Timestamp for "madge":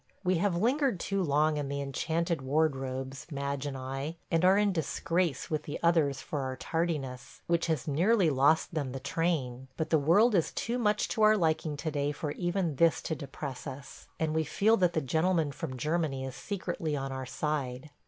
3.29-3.67